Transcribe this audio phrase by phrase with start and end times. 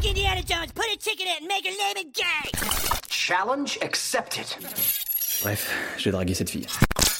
[0.00, 0.72] like Indiana Jones.
[0.72, 2.50] Put a ticket in, and make her name it gay.
[3.08, 4.46] Challenge accepted.
[5.42, 6.66] Bref, je vais draguer cette fille.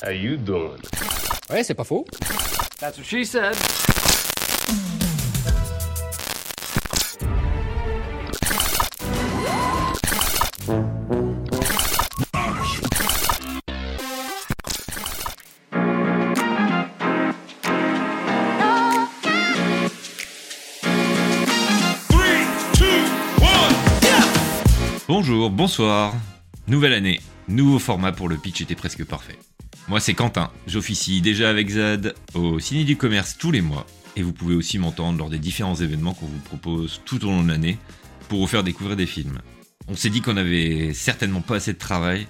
[0.02, 0.80] How you doing?
[1.50, 2.04] Ouais, c'est pas faux.
[2.78, 3.56] That's what she said.
[25.12, 26.14] Bonjour, bonsoir.
[26.68, 27.18] Nouvelle année,
[27.48, 29.36] nouveau format pour le pitch était presque parfait.
[29.88, 34.22] Moi c'est Quentin, j'officie déjà avec Zad au Ciné du Commerce tous les mois et
[34.22, 37.48] vous pouvez aussi m'entendre lors des différents événements qu'on vous propose tout au long de
[37.48, 37.76] l'année
[38.28, 39.40] pour vous faire découvrir des films.
[39.88, 42.28] On s'est dit qu'on avait certainement pas assez de travail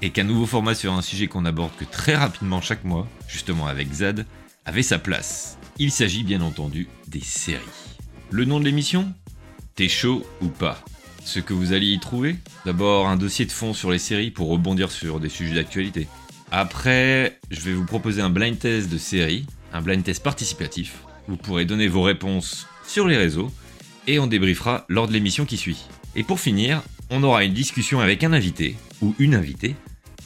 [0.00, 3.66] et qu'un nouveau format sur un sujet qu'on aborde que très rapidement chaque mois, justement
[3.66, 4.24] avec Zad,
[4.66, 5.58] avait sa place.
[5.78, 7.58] Il s'agit bien entendu des séries.
[8.30, 9.12] Le nom de l'émission?
[9.74, 10.80] T'es chaud ou pas?
[11.24, 12.36] Ce que vous alliez y trouver.
[12.64, 16.08] D'abord un dossier de fond sur les séries pour rebondir sur des sujets d'actualité.
[16.50, 20.98] Après, je vais vous proposer un blind test de séries, un blind test participatif.
[21.28, 23.52] Vous pourrez donner vos réponses sur les réseaux
[24.06, 25.84] et on débriefera lors de l'émission qui suit.
[26.16, 29.76] Et pour finir, on aura une discussion avec un invité ou une invitée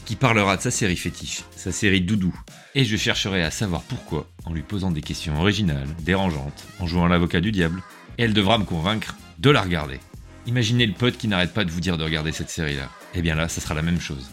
[0.04, 2.34] qui parlera de sa série fétiche, sa série doudou.
[2.74, 7.06] Et je chercherai à savoir pourquoi en lui posant des questions originales, dérangeantes, en jouant
[7.06, 7.82] l'avocat du diable.
[8.18, 9.98] Et elle devra me convaincre de la regarder.
[10.46, 12.90] Imaginez le pote qui n'arrête pas de vous dire de regarder cette série-là.
[13.14, 14.30] Et bien là, ça sera la même chose.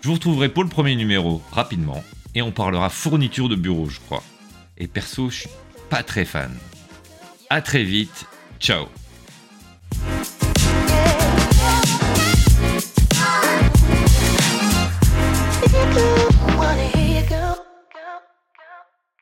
[0.00, 2.02] Je vous retrouverai pour le premier numéro rapidement,
[2.34, 4.22] et on parlera fourniture de bureau, je crois.
[4.76, 5.50] Et perso, je suis
[5.88, 6.52] pas très fan.
[7.50, 8.26] A très vite,
[8.58, 8.86] ciao